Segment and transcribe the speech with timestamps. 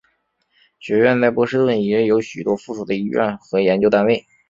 [0.79, 4.25] 学院在波士顿也有许多附属的医院和研究单位。